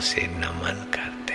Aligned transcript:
से 0.00 0.20
नमन 0.20 0.90
करते 0.94 1.34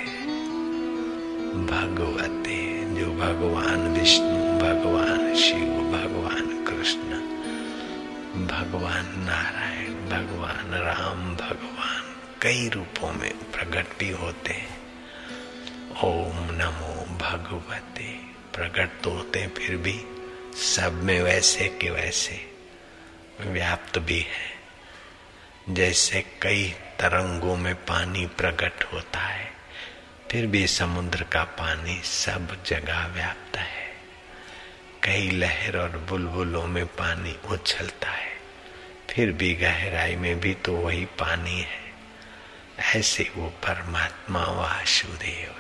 भगवते 1.56 2.86
जो 3.00 3.12
भगवान 3.12 4.00
विष्णु, 4.00 4.60
भगवान 4.60 5.36
शिव, 5.36 5.68
भगवान 5.68 6.66
कृष्ण, 6.66 7.00
भगवान 8.48 9.06
नारायण, 9.06 9.94
भगवान 9.94 10.74
राम, 10.74 11.36
भगवान 11.36 12.16
कई 12.42 12.70
रूपों 12.70 13.14
में 13.14 13.34
प्रकट 13.38 14.00
भी 14.00 14.10
होते 14.10 14.54
हैं। 14.54 14.78
ओम 16.04 16.36
नमो 16.36 17.18
भगवते, 17.18 18.12
प्रकट 18.54 19.02
तो 19.04 19.12
होते 19.12 19.48
फिर 19.48 19.78
भी 19.78 20.02
सब 20.56 21.04
में 21.04 21.22
वैसे 21.22 21.68
के 21.68 21.90
वैसे, 21.90 22.52
व्याप्त 23.42 24.00
भी 24.00 24.20
है। 24.20 24.56
जैसे 25.70 26.26
कई 26.42 26.74
तरंगों 27.00 27.58
में 27.58 27.76
पानी 27.76 28.26
प्रकट 28.26 28.84
होता 28.84 29.20
है, 29.20 29.54
फिर 30.32 30.46
भी 30.46 30.68
समुद्र 30.68 31.24
का 31.24 31.44
पानी 31.44 32.02
सब 32.04 32.64
जगह 32.64 33.06
व्याप्त 33.08 33.58
है। 33.58 33.86
कई 35.04 35.30
लहर 35.30 35.78
और 35.78 35.98
बुलबुलों 35.98 36.68
में 36.68 36.86
पानी 36.86 37.36
उछलता 37.46 38.12
है, 38.12 38.32
फिर 39.10 39.32
भी 39.32 39.54
गहराई 39.54 40.16
में 40.16 40.40
भी 40.40 40.54
तो 40.54 40.74
वही 40.74 41.06
पानी 41.06 41.60
है। 41.62 41.86
ऐसे 42.80 43.32
वो 43.36 43.50
परमात्मा 43.50 44.44
वासुदेव। 44.44 45.56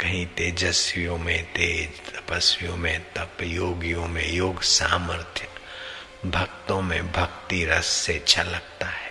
कहीं 0.00 0.26
तेजस्वियों 0.26 1.18
में 1.18 1.44
तेज, 1.52 2.14
तपस्वियों 2.14 2.76
में 2.76 3.00
तप, 3.14 3.36
योगियों 3.42 4.06
में 4.06 4.32
योग 4.32 4.62
सामर्थ्य, 4.62 5.48
भक्तों 6.26 6.82
में 6.82 7.12
भक्ति 7.12 7.64
रस 7.64 7.86
से 7.86 8.24
छलकता 8.28 8.86
है। 8.86 9.07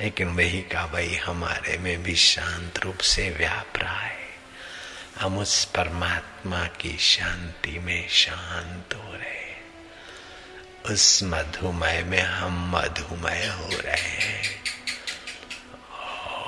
लेकिन 0.00 0.28
वही 0.28 0.62
का 0.62 0.84
वही 0.84 1.16
हमारे 1.16 1.78
में 1.78 2.02
भी 2.02 2.14
शांत 2.14 2.78
रूप 2.78 2.98
से 2.98 3.30
व्याप 3.30 3.72
रहा 3.76 4.00
है। 4.00 4.26
हम 5.20 5.38
उस 5.38 5.64
परमात्मा 5.64 6.66
की 6.66 6.98
शांति 6.98 7.78
में 7.78 8.08
शांत 8.08 8.94
हो 8.94 9.12
रहे 9.12 9.28
हैं। 9.28 9.64
उस 10.84 11.20
मधुमय 11.22 12.02
में 12.02 12.22
हम 12.22 12.70
मधुमय 12.76 13.46
हो 13.46 13.68
रहे 13.68 14.00
हैं। 14.00 14.62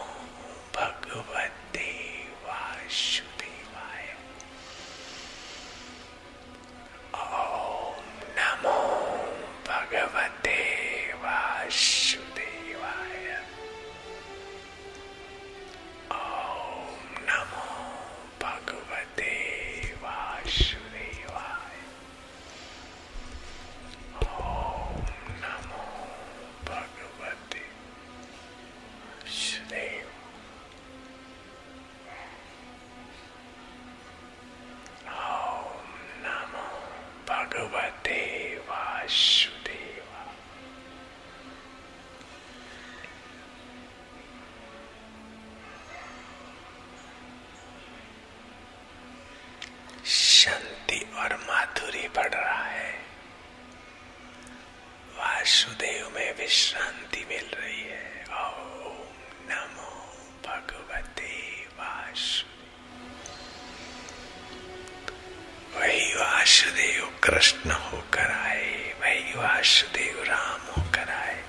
कृष्ण 67.47 67.71
होकर 67.71 68.31
आए, 68.31 68.95
वही 69.01 69.33
वासुदेव 69.39 70.23
राम 70.23 70.61
होकर 70.77 71.11
आए, 71.11 71.45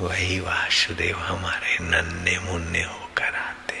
वही 0.00 0.38
वासुदेव 0.40 1.18
हमारे 1.18 1.76
नन्हे 1.80 2.38
मुन्ने 2.38 2.82
होकर 2.82 3.34
आते, 3.34 3.80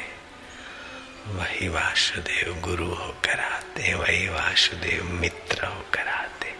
वही 1.26 1.68
वासुदेव 1.68 2.60
गुरु 2.60 2.86
होकर 2.94 3.40
आते, 3.40 3.94
वही 3.94 4.28
वासुदेव 4.28 5.04
मित्र 5.04 5.66
होकर 5.66 6.08
आते, 6.08 6.54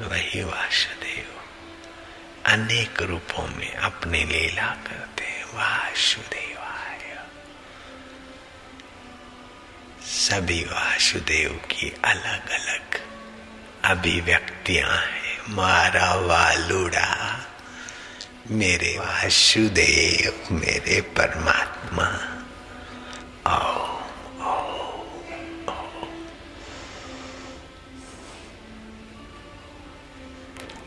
वही 0.00 0.42
वासुदेव 0.42 1.32
अनेक 2.52 3.02
रूपों 3.02 3.46
में 3.56 3.74
अपनी 3.74 4.24
लीला 4.24 4.70
करते 4.86 5.32
वासुदेवाय 5.54 6.84
सभी 10.06 10.62
वासुदेव 10.64 11.52
की 11.70 11.92
अलग 12.04 12.48
अलग 12.48 12.95
अभिव्यक्तियाँ 13.86 14.96
हैं। 14.96 15.54
मारा 15.54 16.14
वालुड़ा, 16.14 17.40
मेरे 18.50 18.98
वासुदेव, 18.98 20.54
मेरे 20.54 21.00
परमात्मा। 21.00 22.04
आओ 23.46 23.96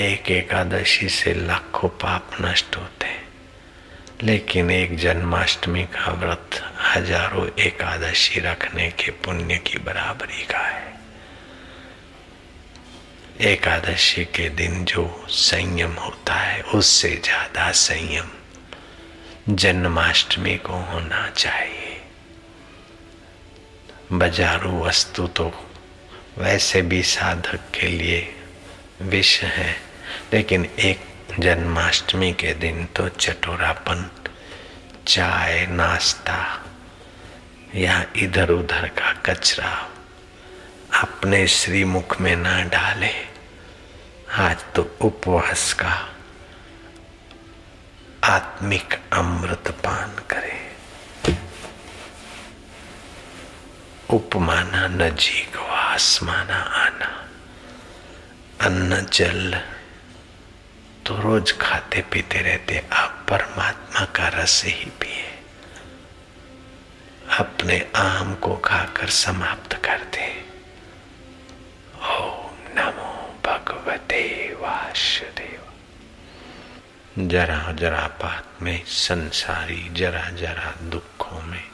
एक 0.00 0.30
एकादशी 0.30 1.08
से 1.08 1.32
लाखों 1.34 1.88
पाप 1.88 2.30
नष्ट 2.42 2.76
होते 2.76 3.06
हैं। 3.06 3.28
लेकिन 4.22 4.70
एक 4.70 4.96
जन्माष्टमी 4.98 5.82
का 5.86 6.12
व्रत 6.12 6.60
हज़ारों 6.84 7.46
एकादशी 7.60 8.40
रखने 8.40 8.90
के 8.90 9.10
पुण्य 9.24 9.56
की 9.58 9.78
बराबरी 9.78 10.42
का 10.44 10.58
है। 10.58 10.88
एकादशी 13.42 14.24
के 14.24 14.48
दिन 14.48 14.84
जो 14.84 15.04
संयम 15.28 15.92
होता 15.94 16.34
है, 16.34 16.62
उससे 16.62 17.10
ज़्यादा 17.24 17.70
संयम 17.72 19.54
जन्माष्टमी 19.54 20.56
को 20.56 20.76
होना 20.84 21.28
चाहिए। 21.30 22.00
बाजारू 24.12 24.72
वस्तु 24.84 25.26
तो 25.26 25.52
वैसे 26.38 26.82
भी 26.82 27.02
साधक 27.02 27.70
के 27.74 27.86
लिए 27.88 28.20
विष 29.02 29.40
है। 29.42 29.89
लेकिन 30.32 30.64
एक 30.64 31.00
जन्माष्टमी 31.38 32.32
के 32.32 32.54
दिन 32.54 32.86
तो 32.86 33.08
चटोरापन, 33.08 34.10
चाय, 35.06 35.66
नाश्ता, 35.66 36.64
या 37.74 38.04
इधर 38.16 38.50
उधर 38.50 38.88
का 38.88 39.12
कचरा 39.12 39.90
अपने 41.02 41.46
श्रीमुख 41.48 42.20
में 42.20 42.36
ना 42.36 42.64
डाले। 42.64 43.12
आज 44.38 44.56
तो 44.76 44.96
उपवास 45.00 45.72
का 45.72 46.08
आत्मिक 48.24 49.00
अमृत 49.12 49.68
पान 49.68 50.08
करे। 50.08 50.76
उपमाना 54.10 54.86
नजीक 54.86 55.56
वास 55.56 56.20
माना 56.22 56.56
आना। 56.56 57.28
अन्न 58.60 59.06
जल 59.12 59.60
तो 61.10 61.16
रोज 61.20 61.52
खाते 61.52 62.00
पीते 62.02 62.38
रहते 62.38 62.86
आप 62.92 63.26
परमात्मा 63.28 64.04
का 64.04 64.28
रस 64.28 64.64
ही 64.64 64.90
पिए। 65.00 65.24
अपने 67.38 67.90
आम 67.96 68.34
को 68.34 68.56
खाकर 68.56 69.08
समाप्त 69.08 69.72
कर 69.72 69.98
दे 69.98 70.28
ओम 72.10 72.54
नमो 72.78 73.10
भगवते 73.46 74.22
वासुदेव। 74.54 75.62
जरा 77.28 77.72
जरा 77.72 78.06
बात 78.22 78.62
में, 78.62 78.84
संसारी 78.86 79.88
जरा 79.92 80.30
जरा 80.30 80.74
दुखों 80.82 81.42
में, 81.42 81.64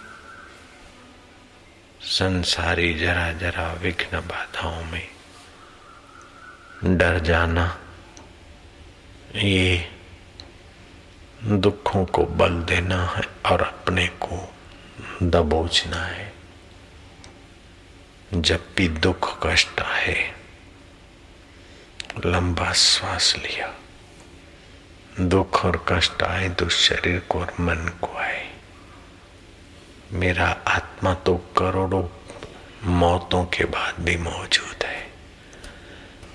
संसारी 2.00 2.94
जरा 2.94 3.33
जरा 3.33 3.73
विघ्न 3.73 4.21
बाधाओं 4.21 4.85
में, 4.85 5.09
डर 6.85 7.19
जाना 7.19 7.79
ये 9.37 9.88
दुखों 11.44 12.05
को 12.06 12.25
बल 12.25 12.62
देना 12.62 13.05
है 13.06 13.23
और 13.47 13.62
अपने 13.62 14.06
को 14.06 14.55
दबोचना 15.23 15.97
है। 15.97 16.33
जब 18.35 18.65
भी 18.77 18.88
दुख 18.88 19.47
कष्ट 19.47 19.81
है 19.81 20.35
लंबा 22.27 22.73
श्वास 22.73 23.37
लिया। 23.37 23.75
दुख 25.21 25.65
और 25.65 25.85
कष्ट 25.88 26.23
आए 26.23 26.49
तो 26.49 26.69
शरीर 26.69 27.19
को 27.21 27.41
और 27.41 27.53
मन 27.61 27.93
को 28.03 28.17
आए। 28.17 28.49
मेरा 30.12 30.49
आत्मा 30.67 31.15
तो 31.15 31.37
करोड़ों 31.37 32.05
मौतों 32.85 33.44
के 33.44 33.65
बाद 33.65 33.94
भी 34.00 34.17
मौजूद 34.17 34.75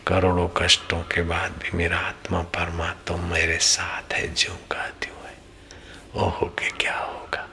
करोड़ों 0.07 0.49
कष्टों 0.57 1.01
के 1.01 1.21
बाद 1.21 1.51
भी 1.51 1.77
मेरा 1.77 1.97
आत्मा 1.97 2.41
परमात्मा 2.41 3.17
मेरे 3.17 3.57
साथ 3.57 4.13
है 4.13 4.27
का 4.27 4.89
त्यों 4.89 5.27
है। 5.27 5.37
ओहो, 6.15 6.45
के 6.45 6.69
क्या 6.69 6.97
होगा? 6.97 7.47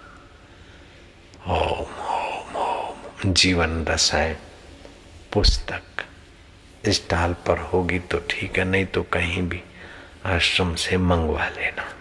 ओम 1.47 2.06
ओम 2.15 2.56
ओम। 2.56 3.33
जीवन 3.33 3.85
रसायन 3.85 4.37
पुस्तक। 5.33 5.83
स्टॉल 6.89 7.33
पर 7.33 7.59
होगी 7.59 7.99
तो 7.99 8.19
ठीक 8.31 8.59
है, 8.59 8.65
नहीं 8.65 8.87
तो 8.87 9.03
कहीं 9.03 9.43
भी 9.43 9.62
आश्रम 10.27 10.75
से 10.75 10.97
मंगवा 10.97 11.49
लेना। 11.49 11.93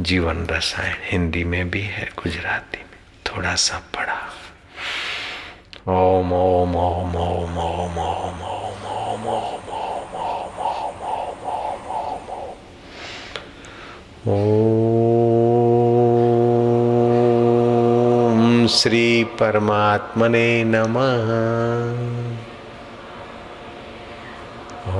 जीवन 0.00 0.46
रसायन 0.46 0.96
हिंदी 1.00 1.44
में 1.44 1.70
भी 1.70 1.82
है, 1.82 2.10
गुजराती 2.16 2.78
में। 2.78 2.98
थोड़ा 3.26 3.54
सा 3.54 3.78
पढ़ा। 3.78 4.30
ओम 5.88 6.32
ओम 6.32 6.76
ओम 6.76 7.16
ओम 7.16 7.58
ओम 7.58 7.98
ओम 7.98 8.42
ओम। 8.42 8.63
ओम 9.24 9.36
श्री 18.66 19.24
परमात्मने 19.24 20.64
नमः। 20.64 21.30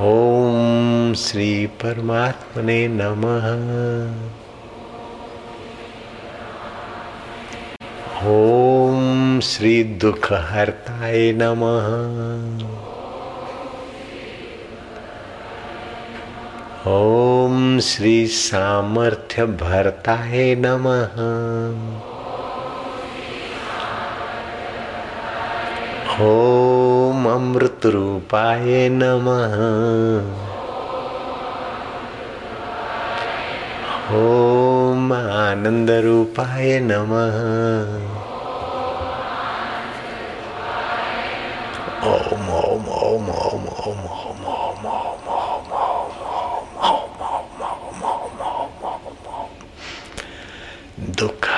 ओम 0.01 1.13
श्री 1.13 1.67
परमात्मने 1.67 2.87
नमः। 2.87 3.45
ओम 8.27 9.39
श्री 9.39 9.83
दुख 9.83 10.33
हरताय 10.33 11.31
नमः। 11.31 12.94
ओम 16.87 17.79
श्री 17.79 18.27
सामर्थ्य 18.27 19.45
भरताय 19.45 20.55
नमः। 20.55 21.15
ओम 26.25 27.29
अमृत 27.29 27.85
रूपाय 27.85 28.89
नमः। 28.91 29.55
ओम 34.15 35.13
आनंद 35.13 35.89
रूपाय 35.89 36.79
नमः। 36.79 38.24
दुख। 51.17 51.54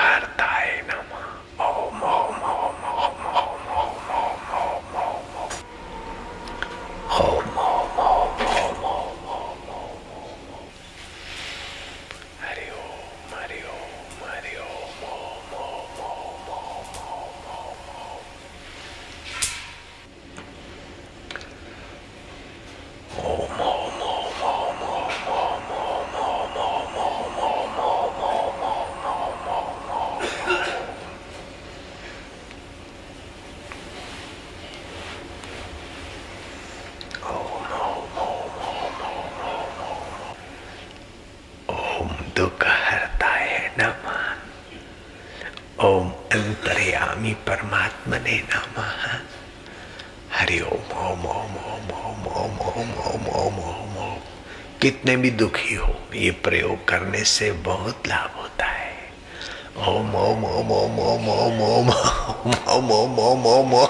परमात्मने 48.18 48.36
नमः 48.50 48.92
हरि 50.32 50.58
ओम 50.60 50.90
ओम 51.06 51.22
ओम 51.26 51.54
ओम 51.70 51.90
ओम 51.98 52.22
ओम 52.36 52.58
ओम 52.68 52.90
ओम 53.06 53.26
ओम 53.38 53.58
ओम 53.64 53.96
ओम 54.02 54.18
कितने 54.82 55.16
भी 55.16 55.30
दुखी 55.30 55.74
हो 55.74 55.94
ये 56.14 56.30
प्रयोग 56.44 56.86
करने 56.88 57.22
से 57.24 57.50
बहुत 57.68 58.08
लाभ 58.08 58.40
होता 58.40 58.66
है 58.66 58.96
ओम 59.88 60.14
ओम 60.16 60.44
ओम 60.44 60.70
ओम 60.72 60.98
ओम 61.00 61.28
ओम 61.28 61.60
ओम 61.60 61.90
ओम 62.68 62.90
ओम 62.90 63.20
ओम 63.20 63.46
ओम 63.46 63.74
ओम 63.74 63.86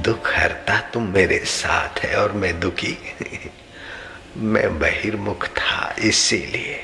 दुख 0.00 0.32
हरता 0.36 0.74
तुम 0.92 1.02
मेरे 1.02 1.38
साथ 1.38 1.98
है 1.98 2.16
और 2.16 2.32
मैं 2.32 2.60
दुखी 2.60 2.98
मैं 4.36 4.78
बहिर्मुख 4.78 5.46
था, 5.46 5.94
इसीलिए। 5.98 6.80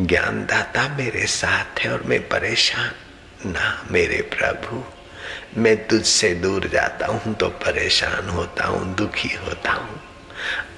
ज्ञानदाता 0.00 0.88
मेरे 0.88 1.26
साथ 1.26 1.80
है 1.80 1.92
और 1.92 2.02
मैं 2.02 2.28
परेशान। 2.28 2.90
ना 3.50 3.86
मेरे 3.90 4.22
प्रभु, 4.22 4.84
मैं 5.60 5.88
तुझसे 5.88 6.34
दूर 6.34 6.68
जाता 6.68 7.06
हूँ 7.06 7.34
तो 7.34 7.48
परेशान 7.48 8.28
होता 8.28 8.66
हूँ, 8.66 8.94
दुखी 8.94 9.28
होता 9.28 9.72
हूँ। 9.72 10.00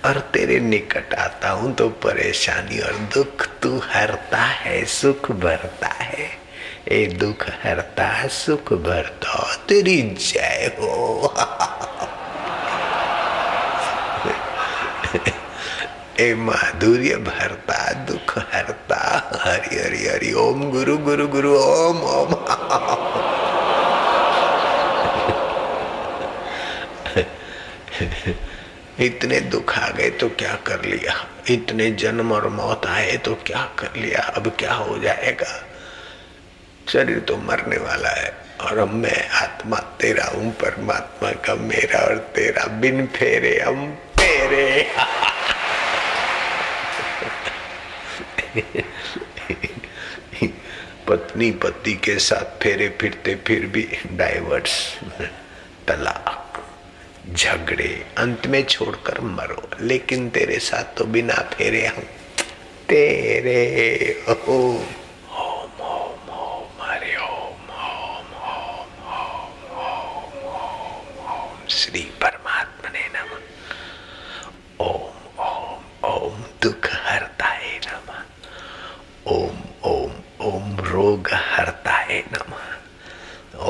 और 0.04 0.20
तेरे 0.20 0.60
निकट 0.60 1.14
आता 1.14 1.50
हूँ 1.50 1.74
तो 1.74 1.88
परेशानी 1.88 2.78
और 2.78 2.92
दुख 2.92 3.48
तू 3.62 3.82
हरता 3.84 4.38
है, 4.38 4.84
सुख 4.84 5.30
भरता 5.32 5.88
है। 5.88 6.30
ए 6.88 7.06
दुख 7.06 7.46
हरता 7.62 8.06
है 8.06 8.28
सुख 8.28 8.72
भरता, 8.72 9.56
तेरी 9.68 10.02
जय 10.02 10.76
हो। 10.78 11.34
ए 16.20 16.34
माधुर्य 16.34 17.16
भरता, 17.16 17.92
दुख 17.92 18.38
हरता, 18.52 18.96
हरि 19.42 19.76
हरि 19.76 20.06
हरि, 20.06 20.32
ओम 20.32 20.70
गुरु 20.70 20.96
गुरु 20.98 21.26
गुरु, 21.28 21.52
ओम 21.58 22.02
ओम। 22.02 22.34
इतने 29.00 29.40
दुख 29.40 29.78
आ 29.78 29.88
गए 29.88 30.10
तो 30.10 30.28
क्या 30.28 30.54
कर 30.66 30.84
लिया? 30.84 31.14
इतने 31.50 31.90
जन्म 31.90 32.32
और 32.32 32.48
मौत 32.48 32.86
आए 32.86 33.16
तो 33.16 33.34
क्या 33.46 33.64
कर 33.78 33.96
लिया? 33.96 34.20
अब 34.36 34.48
क्या 34.58 34.74
हो 34.74 34.98
जाएगा? 34.98 35.52
शरीर 36.88 37.18
तो 37.18 37.36
मरने 37.36 37.76
वाला 37.78 38.10
है, 38.10 38.32
और 38.60 38.78
अब 38.78 38.92
मैं 38.94 39.28
आत्मा, 39.28 39.76
तेरा 39.76 40.26
हूँ 40.34 40.52
परमात्मा 40.52 41.30
का 41.30 41.54
मेरा 41.54 42.00
और 42.00 42.16
तेरा 42.36 42.66
बिन 42.80 43.06
फेरे, 43.06 43.58
हम 43.60 43.92
फेरे। 44.18 44.86
पत्नी 51.08 51.50
पति 51.62 51.94
के 52.04 52.18
साथ 52.18 52.58
फेरे 52.62 52.88
फिरते 53.00 53.34
फिर 53.46 53.66
भी 53.74 53.84
डाइवर्स 54.18 54.74
तलाक 55.88 56.62
झगड़े 57.34 57.90
अंत 58.18 58.46
में 58.52 58.62
छोड़कर 58.64 59.20
मरो 59.20 59.62
लेकिन 59.80 60.28
तेरे 60.30 60.58
साथ 60.68 60.96
तो 60.98 61.04
बिना 61.14 61.42
फेरे 61.54 61.84
हम 61.86 62.02
तेरे 62.88 63.60
ओ 64.48 64.58
श्री 71.70 72.00
परमात्मा 72.22 72.88
ने 72.92 73.04
नम 73.14 73.30
ओम 74.84 75.38
ओम 75.44 76.08
ओम 76.08 76.42
दुख 76.62 76.88
हरताए 77.04 77.70
नम 77.86 78.08
ओम 79.34 79.60
ओम 79.90 80.12
ओम 80.46 80.76
रोग 80.86 81.28
हरताए 81.32 82.18
नम 82.32 82.52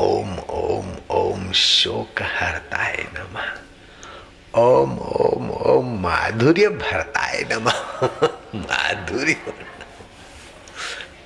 ओम 0.01 0.39
ओम 0.61 0.89
ओम 1.21 1.51
शोक 1.81 2.21
हरताए 2.23 3.05
नम 3.15 3.37
ओम 4.61 4.91
ओम 5.19 5.51
ओम 5.73 5.87
माधुर्य 6.01 6.69
भरताए 6.69 7.41
नम 7.53 7.69
माधुर्य 8.57 9.37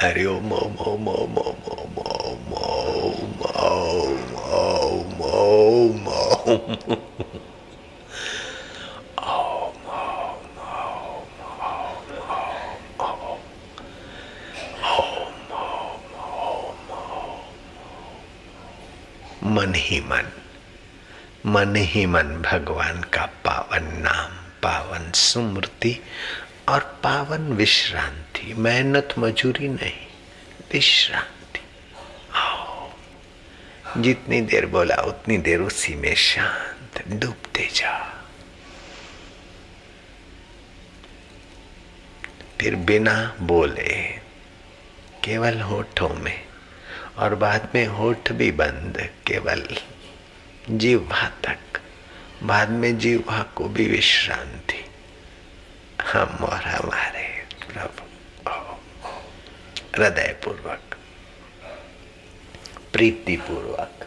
हरि 0.02 0.25
ओम 0.25 0.52
ओम 0.52 0.76
ओम 0.82 1.08
ओम 1.08 1.38
ओम 1.38 1.58
ओम 1.64 1.99
ओम 2.12 2.52
ओम 3.42 4.04
ओम 4.52 5.20
ओम 5.32 6.06
ओम 6.12 6.64
मन 19.56 19.75
ही 19.76 20.00
मन 20.00 20.32
मन 21.47 21.77
ही 21.77 22.07
मन 22.07 22.23
भगवान 22.23 23.03
का 23.03 23.27
पावन 23.27 23.85
नाम, 23.85 24.31
पावन 24.63 25.13
सुमृति 25.13 26.01
और 26.69 26.81
पावन 26.81 27.53
विश्रांति। 27.53 28.55
मेहनत 28.55 29.15
मजूरी 29.19 29.69
नहीं, 29.69 30.07
विश्रांति। 30.73 31.61
आओ, 32.35 32.91
जितनी 33.97 34.41
देर 34.41 34.67
बोला 34.67 34.95
उतनी 34.95 35.39
देर 35.39 35.61
उसी 35.61 35.95
में 35.95 36.15
शांत 36.15 37.09
डूबते 37.09 37.71
जा 37.75 38.11
फिर 42.61 42.75
बिना 42.75 43.37
बोले, 43.41 44.03
केवल 45.25 45.61
होठों 45.61 46.09
में, 46.09 46.45
और 47.17 47.35
बाद 47.35 47.69
में 47.75 47.87
होठ 47.87 48.33
भी 48.33 48.53
बंद, 48.53 49.11
केवल 49.27 49.63
जीवा 50.71 51.28
तक 51.44 51.80
बाद 52.42 52.71
में 52.71 52.99
जीवा 52.99 53.42
को 53.56 53.68
भी 53.68 53.85
विश्रांति। 53.87 54.85
हम 56.12 56.44
और 56.44 56.62
हमारे 56.62 57.26
प्रभु। 57.66 58.04
हृदय 59.97 60.37
पूर्वक 60.44 60.97
प्रीति 62.92 63.37
पूर्वक 63.37 64.06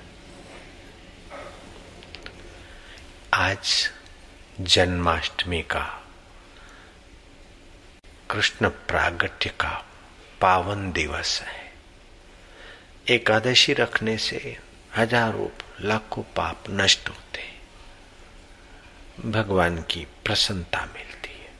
आज 3.34 3.90
जन्माष्टमी 4.62 5.62
का 5.62 5.86
कृष्ण 8.32 8.70
प्रागट्य 8.70 9.50
का 9.50 9.86
पावन 10.42 10.92
दिवस 10.92 11.42
है। 11.42 11.72
एकादशी 13.08 13.74
रखने 13.74 14.18
से 14.18 14.58
हज़ारों 14.96 15.48
लाखों 15.82 16.24
पाप 16.24 16.64
नष्ट 16.70 17.10
होते 17.10 17.28
भगवान 19.32 19.82
की 19.82 20.08
प्रसन्नता 20.26 20.86
मिलती 20.86 21.30
है। 21.30 21.54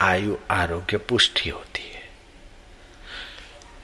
आयु 0.00 0.36
आरोग्य 0.50 0.96
पुष्टि 0.96 1.50
होती 1.50 1.82
है। 1.82 2.10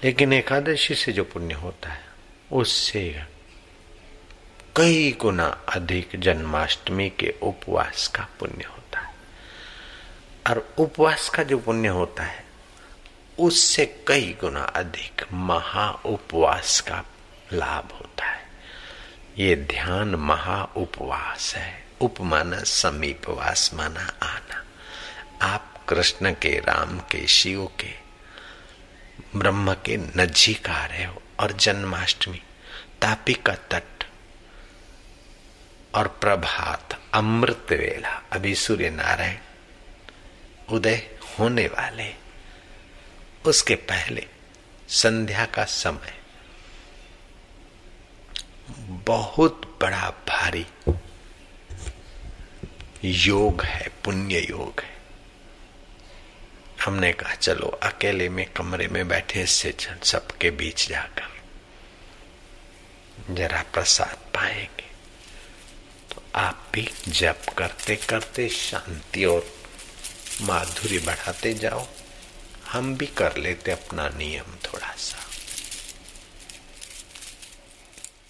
लेकिन 0.05 0.33
एकादशी 0.33 0.95
से 0.95 1.13
जो 1.13 1.25
पुण्य 1.25 1.55
होता 1.55 1.89
है, 1.89 2.05
उससे 2.53 3.25
कई 4.77 5.13
गुना 5.13 5.47
अधिक 5.47 6.11
जन्माष्टमी 6.17 7.11
के 7.11 7.35
उपवास 7.43 8.09
का 8.09 8.29
पुण्य 8.39 8.65
होता 8.65 9.01
है। 9.01 9.15
और 10.51 10.75
उपवास 10.79 11.29
का 11.29 11.43
जो 11.43 11.59
पुण्य 11.59 11.89
होता 11.89 12.23
है, 12.23 12.45
उससे 13.39 14.05
कई 14.09 14.37
गुना 14.41 14.63
अधिक 14.63 15.27
महा 15.33 15.91
उपवास 15.91 16.81
का 16.81 17.05
लाभ 17.53 17.93
होता 17.93 18.27
है। 18.27 18.49
ये 19.39 19.57
ध्यान 19.57 20.15
महा 20.15 20.65
उपवास 20.77 21.55
है। 21.55 21.87
उपमाना 22.01 22.63
समीपवास 22.63 23.75
माना 23.75 24.19
आना। 24.23 24.65
आप 25.43 25.87
कृष्ण 25.89 26.33
के, 26.33 26.59
राम 26.59 26.99
के, 26.99 27.27
शिव 27.27 27.67
के, 27.67 27.95
ब्रह्म 29.39 29.75
के 29.75 29.97
नजीक 29.97 30.69
आ 30.69 30.87
रहे 30.87 31.05
हो 31.05 31.23
और 31.41 31.53
जन्माष्टमी, 31.53 32.43
तापी 33.03 33.35
का 33.35 33.55
तट 33.55 34.05
और 35.95 36.09
प्रभात, 36.09 37.01
अमृत 37.15 37.67
वेला। 37.71 38.23
अभी 38.33 38.55
सूर्य 38.55 38.91
नारायण 38.91 39.39
उदय 40.69 41.19
होने 41.39 41.67
वाले। 41.67 42.15
उसके 43.45 43.75
पहले 43.75 44.27
संध्या 44.89 45.47
का 45.47 45.65
समय। 45.65 46.20
बहुत 48.79 49.79
बड़ा 49.83 50.11
भारी 50.29 50.67
योग 53.05 53.63
है, 53.63 53.89
पुण्य 54.05 54.47
योग 54.51 54.81
है। 54.81 55.01
हमने 56.85 57.13
कहा, 57.13 57.35
चलो, 57.35 57.67
अकेले 57.67 58.29
में 58.29 58.47
कमरे 58.47 58.89
में 58.89 59.09
बैठे 59.09 59.47
से 59.47 59.75
सबके 60.03 60.51
बीच 60.51 60.89
जाकर 60.89 61.31
जरा 63.35 63.65
प्रसाद 63.73 64.17
पाएँगे। 64.35 64.91
तो 66.15 66.23
आप 66.35 66.69
भी 66.73 66.91
जप 67.09 67.43
करते 67.59 67.97
करते 67.97 68.49
शांति 68.49 69.25
और 69.25 69.53
माधुरी 70.43 70.99
बढ़ाते 70.99 71.55
जाओ। 71.55 71.87
हम 72.69 72.97
भी 72.97 73.07
कर 73.07 73.37
लेते 73.37 73.71
अपना 73.71 74.09
नियम 74.09 74.57
थोड़ा 74.65 74.93
सा। 74.93 75.30